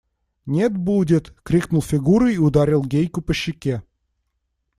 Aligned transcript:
–Нет, 0.47 0.75
будет!– 0.75 1.29
крикнул 1.43 1.83
Фигура 1.83 2.31
и 2.33 2.39
ударил 2.39 2.83
Гейку 2.83 3.21
по 3.21 3.35
щеке. 3.35 3.83